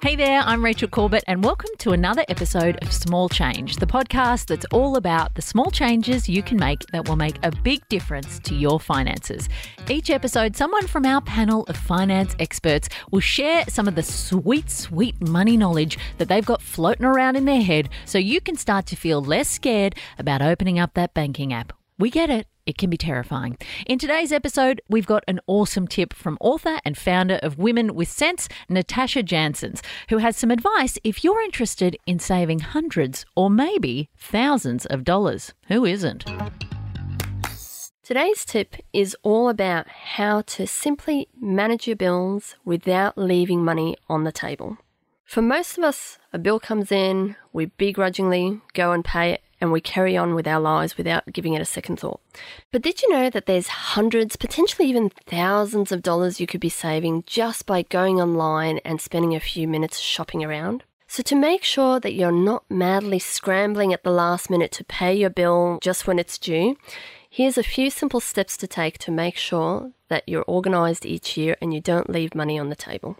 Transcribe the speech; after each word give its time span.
Hey 0.00 0.14
there, 0.14 0.42
I'm 0.42 0.64
Rachel 0.64 0.86
Corbett, 0.86 1.24
and 1.26 1.42
welcome 1.42 1.70
to 1.78 1.90
another 1.90 2.24
episode 2.28 2.78
of 2.82 2.92
Small 2.92 3.28
Change, 3.28 3.78
the 3.78 3.86
podcast 3.86 4.46
that's 4.46 4.64
all 4.70 4.96
about 4.96 5.34
the 5.34 5.42
small 5.42 5.72
changes 5.72 6.28
you 6.28 6.40
can 6.40 6.56
make 6.56 6.86
that 6.92 7.08
will 7.08 7.16
make 7.16 7.36
a 7.42 7.50
big 7.50 7.86
difference 7.88 8.38
to 8.44 8.54
your 8.54 8.78
finances. 8.78 9.48
Each 9.88 10.08
episode, 10.08 10.54
someone 10.54 10.86
from 10.86 11.04
our 11.04 11.20
panel 11.22 11.64
of 11.64 11.76
finance 11.76 12.36
experts 12.38 12.88
will 13.10 13.18
share 13.18 13.64
some 13.68 13.88
of 13.88 13.96
the 13.96 14.04
sweet, 14.04 14.70
sweet 14.70 15.20
money 15.20 15.56
knowledge 15.56 15.98
that 16.18 16.28
they've 16.28 16.46
got 16.46 16.62
floating 16.62 17.04
around 17.04 17.34
in 17.34 17.44
their 17.44 17.62
head 17.62 17.88
so 18.04 18.18
you 18.18 18.40
can 18.40 18.54
start 18.54 18.86
to 18.86 18.94
feel 18.94 19.20
less 19.20 19.48
scared 19.48 19.96
about 20.16 20.40
opening 20.40 20.78
up 20.78 20.94
that 20.94 21.12
banking 21.12 21.52
app. 21.52 21.72
We 21.98 22.10
get 22.10 22.30
it. 22.30 22.46
It 22.68 22.76
can 22.76 22.90
be 22.90 22.98
terrifying. 22.98 23.56
In 23.86 23.98
today's 23.98 24.30
episode, 24.30 24.82
we've 24.90 25.06
got 25.06 25.24
an 25.26 25.40
awesome 25.46 25.88
tip 25.88 26.12
from 26.12 26.36
author 26.38 26.78
and 26.84 26.98
founder 26.98 27.40
of 27.42 27.56
Women 27.56 27.94
with 27.94 28.08
Cents, 28.08 28.46
Natasha 28.68 29.22
Janssens, 29.22 29.80
who 30.10 30.18
has 30.18 30.36
some 30.36 30.50
advice 30.50 30.98
if 31.02 31.24
you're 31.24 31.40
interested 31.40 31.96
in 32.04 32.18
saving 32.18 32.58
hundreds 32.58 33.24
or 33.34 33.48
maybe 33.48 34.10
thousands 34.18 34.84
of 34.84 35.02
dollars. 35.02 35.54
Who 35.68 35.86
isn't? 35.86 36.26
Today's 38.02 38.44
tip 38.44 38.76
is 38.92 39.16
all 39.22 39.48
about 39.48 39.88
how 39.88 40.42
to 40.42 40.66
simply 40.66 41.28
manage 41.40 41.86
your 41.86 41.96
bills 41.96 42.54
without 42.66 43.16
leaving 43.16 43.64
money 43.64 43.96
on 44.10 44.24
the 44.24 44.32
table. 44.32 44.76
For 45.24 45.40
most 45.40 45.78
of 45.78 45.84
us, 45.84 46.18
a 46.34 46.38
bill 46.38 46.60
comes 46.60 46.92
in, 46.92 47.36
we 47.50 47.66
begrudgingly 47.78 48.60
go 48.74 48.92
and 48.92 49.02
pay 49.02 49.32
it 49.32 49.42
and 49.60 49.72
we 49.72 49.80
carry 49.80 50.16
on 50.16 50.34
with 50.34 50.46
our 50.46 50.60
lives 50.60 50.96
without 50.96 51.32
giving 51.32 51.54
it 51.54 51.62
a 51.62 51.66
second 51.66 51.98
thought. 51.98 52.20
But 52.72 52.82
did 52.82 53.02
you 53.02 53.10
know 53.10 53.30
that 53.30 53.46
there's 53.46 53.68
hundreds, 53.68 54.36
potentially 54.36 54.88
even 54.88 55.10
thousands 55.26 55.92
of 55.92 56.02
dollars 56.02 56.40
you 56.40 56.46
could 56.46 56.60
be 56.60 56.68
saving 56.68 57.24
just 57.26 57.66
by 57.66 57.82
going 57.82 58.20
online 58.20 58.78
and 58.84 59.00
spending 59.00 59.34
a 59.34 59.40
few 59.40 59.66
minutes 59.66 59.98
shopping 59.98 60.44
around? 60.44 60.84
So, 61.10 61.22
to 61.22 61.34
make 61.34 61.64
sure 61.64 61.98
that 62.00 62.12
you're 62.12 62.30
not 62.30 62.64
madly 62.68 63.18
scrambling 63.18 63.94
at 63.94 64.04
the 64.04 64.10
last 64.10 64.50
minute 64.50 64.72
to 64.72 64.84
pay 64.84 65.14
your 65.14 65.30
bill 65.30 65.78
just 65.80 66.06
when 66.06 66.18
it's 66.18 66.36
due, 66.36 66.76
here's 67.30 67.56
a 67.56 67.62
few 67.62 67.88
simple 67.88 68.20
steps 68.20 68.58
to 68.58 68.66
take 68.66 68.98
to 68.98 69.10
make 69.10 69.36
sure 69.36 69.92
that 70.08 70.28
you're 70.28 70.44
organized 70.46 71.06
each 71.06 71.36
year 71.38 71.56
and 71.62 71.72
you 71.72 71.80
don't 71.80 72.10
leave 72.10 72.34
money 72.34 72.58
on 72.58 72.68
the 72.68 72.76
table. 72.76 73.16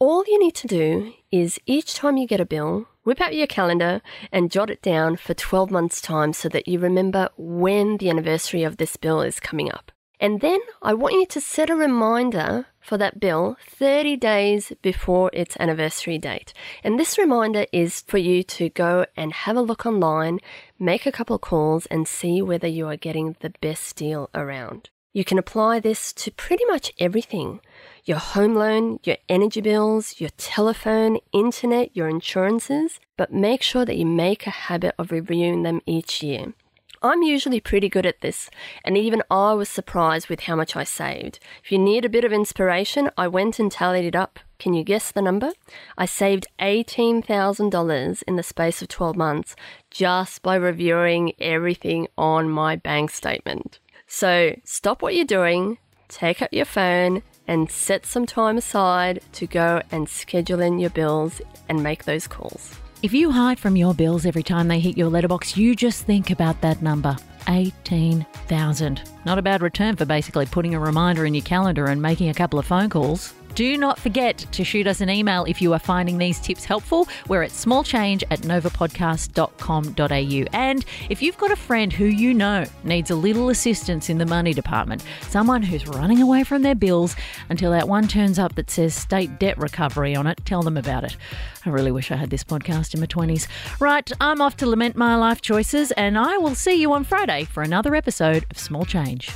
All 0.00 0.24
you 0.26 0.38
need 0.38 0.54
to 0.56 0.66
do 0.66 1.12
is 1.32 1.58
each 1.66 1.94
time 1.94 2.16
you 2.16 2.26
get 2.26 2.40
a 2.40 2.46
bill, 2.46 2.86
whip 3.04 3.20
out 3.20 3.34
your 3.34 3.46
calendar 3.46 4.00
and 4.30 4.50
jot 4.50 4.70
it 4.70 4.82
down 4.82 5.16
for 5.16 5.34
12 5.34 5.70
months' 5.70 6.00
time 6.00 6.32
so 6.32 6.48
that 6.50 6.68
you 6.68 6.78
remember 6.78 7.30
when 7.36 7.96
the 7.96 8.10
anniversary 8.10 8.62
of 8.62 8.76
this 8.76 8.96
bill 8.96 9.22
is 9.22 9.40
coming 9.40 9.72
up. 9.72 9.90
And 10.20 10.40
then 10.40 10.60
I 10.82 10.94
want 10.94 11.14
you 11.14 11.26
to 11.26 11.40
set 11.40 11.70
a 11.70 11.76
reminder 11.76 12.66
for 12.80 12.98
that 12.98 13.20
bill 13.20 13.56
30 13.66 14.16
days 14.16 14.72
before 14.82 15.30
its 15.32 15.56
anniversary 15.60 16.18
date. 16.18 16.52
And 16.82 16.98
this 16.98 17.18
reminder 17.18 17.66
is 17.72 18.00
for 18.00 18.18
you 18.18 18.42
to 18.44 18.68
go 18.70 19.06
and 19.16 19.32
have 19.32 19.56
a 19.56 19.62
look 19.62 19.86
online, 19.86 20.40
make 20.78 21.06
a 21.06 21.12
couple 21.12 21.38
calls, 21.38 21.86
and 21.86 22.08
see 22.08 22.42
whether 22.42 22.66
you 22.66 22.88
are 22.88 22.96
getting 22.96 23.36
the 23.40 23.50
best 23.60 23.96
deal 23.96 24.28
around. 24.34 24.90
You 25.12 25.24
can 25.24 25.38
apply 25.38 25.80
this 25.80 26.12
to 26.14 26.30
pretty 26.30 26.64
much 26.66 26.92
everything 26.98 27.60
your 28.04 28.18
home 28.18 28.54
loan, 28.54 28.98
your 29.04 29.16
energy 29.28 29.60
bills, 29.60 30.18
your 30.18 30.30
telephone, 30.38 31.18
internet, 31.32 31.94
your 31.94 32.08
insurances, 32.08 33.00
but 33.18 33.32
make 33.32 33.62
sure 33.62 33.84
that 33.84 33.96
you 33.96 34.06
make 34.06 34.46
a 34.46 34.50
habit 34.50 34.94
of 34.98 35.10
reviewing 35.10 35.62
them 35.62 35.82
each 35.84 36.22
year. 36.22 36.54
I'm 37.00 37.22
usually 37.22 37.60
pretty 37.60 37.88
good 37.88 38.06
at 38.06 38.22
this, 38.22 38.50
and 38.84 38.98
even 38.98 39.22
I 39.30 39.52
was 39.52 39.68
surprised 39.68 40.28
with 40.28 40.40
how 40.40 40.56
much 40.56 40.74
I 40.74 40.84
saved. 40.84 41.38
If 41.62 41.70
you 41.70 41.78
need 41.78 42.04
a 42.04 42.08
bit 42.08 42.24
of 42.24 42.32
inspiration, 42.32 43.10
I 43.16 43.28
went 43.28 43.58
and 43.58 43.70
tallied 43.70 44.04
it 44.04 44.16
up. 44.16 44.40
Can 44.58 44.74
you 44.74 44.82
guess 44.82 45.12
the 45.12 45.22
number? 45.22 45.52
I 45.96 46.06
saved 46.06 46.48
$18,000 46.58 48.22
in 48.26 48.36
the 48.36 48.42
space 48.42 48.82
of 48.82 48.88
12 48.88 49.16
months 49.16 49.54
just 49.90 50.42
by 50.42 50.56
reviewing 50.56 51.34
everything 51.38 52.08
on 52.18 52.50
my 52.50 52.74
bank 52.74 53.10
statement. 53.10 53.78
So 54.08 54.56
stop 54.64 55.02
what 55.02 55.14
you're 55.14 55.24
doing, 55.24 55.78
take 56.08 56.42
up 56.42 56.52
your 56.52 56.64
phone, 56.64 57.22
and 57.46 57.70
set 57.70 58.06
some 58.06 58.26
time 58.26 58.58
aside 58.58 59.20
to 59.32 59.46
go 59.46 59.82
and 59.90 60.08
schedule 60.08 60.60
in 60.60 60.78
your 60.78 60.90
bills 60.90 61.40
and 61.68 61.82
make 61.82 62.04
those 62.04 62.26
calls. 62.26 62.74
If 63.02 63.12
you 63.12 63.30
hide 63.30 63.60
from 63.60 63.76
your 63.76 63.94
bills 63.94 64.26
every 64.26 64.42
time 64.42 64.66
they 64.66 64.80
hit 64.80 64.98
your 64.98 65.08
letterbox, 65.08 65.56
you 65.56 65.76
just 65.76 66.04
think 66.04 66.30
about 66.30 66.60
that 66.62 66.82
number 66.82 67.16
18,000. 67.48 69.02
Not 69.24 69.38
a 69.38 69.42
bad 69.42 69.62
return 69.62 69.94
for 69.94 70.04
basically 70.04 70.46
putting 70.46 70.74
a 70.74 70.80
reminder 70.80 71.24
in 71.24 71.34
your 71.34 71.44
calendar 71.44 71.86
and 71.86 72.02
making 72.02 72.28
a 72.28 72.34
couple 72.34 72.58
of 72.58 72.66
phone 72.66 72.90
calls. 72.90 73.32
Do 73.58 73.76
not 73.76 73.98
forget 73.98 74.38
to 74.52 74.62
shoot 74.62 74.86
us 74.86 75.00
an 75.00 75.10
email 75.10 75.44
if 75.46 75.60
you 75.60 75.72
are 75.72 75.80
finding 75.80 76.16
these 76.16 76.38
tips 76.38 76.64
helpful. 76.64 77.08
We're 77.26 77.42
at 77.42 77.50
smallchange 77.50 78.22
at 78.30 78.42
novapodcast.com.au. 78.42 80.56
And 80.56 80.84
if 81.10 81.20
you've 81.20 81.38
got 81.38 81.50
a 81.50 81.56
friend 81.56 81.92
who 81.92 82.04
you 82.04 82.34
know 82.34 82.66
needs 82.84 83.10
a 83.10 83.16
little 83.16 83.48
assistance 83.48 84.08
in 84.08 84.18
the 84.18 84.26
money 84.26 84.54
department, 84.54 85.02
someone 85.22 85.64
who's 85.64 85.88
running 85.88 86.22
away 86.22 86.44
from 86.44 86.62
their 86.62 86.76
bills 86.76 87.16
until 87.48 87.72
that 87.72 87.88
one 87.88 88.06
turns 88.06 88.38
up 88.38 88.54
that 88.54 88.70
says 88.70 88.94
state 88.94 89.40
debt 89.40 89.58
recovery 89.58 90.14
on 90.14 90.28
it, 90.28 90.38
tell 90.44 90.62
them 90.62 90.76
about 90.76 91.02
it. 91.02 91.16
I 91.66 91.70
really 91.70 91.90
wish 91.90 92.12
I 92.12 92.16
had 92.16 92.30
this 92.30 92.44
podcast 92.44 92.94
in 92.94 93.00
my 93.00 93.06
20s. 93.06 93.48
Right, 93.80 94.08
I'm 94.20 94.40
off 94.40 94.56
to 94.58 94.68
lament 94.68 94.94
my 94.94 95.16
life 95.16 95.40
choices, 95.40 95.90
and 95.90 96.16
I 96.16 96.38
will 96.38 96.54
see 96.54 96.80
you 96.80 96.92
on 96.92 97.02
Friday 97.02 97.42
for 97.42 97.64
another 97.64 97.96
episode 97.96 98.46
of 98.52 98.56
Small 98.56 98.84
Change. 98.84 99.28